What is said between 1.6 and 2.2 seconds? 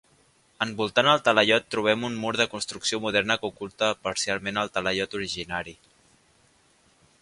trobem un